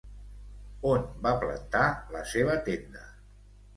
On 0.93 1.03
va 1.27 1.33
plantar 1.45 1.83
la 2.17 2.25
seva 2.33 2.57
tenda? 2.71 3.05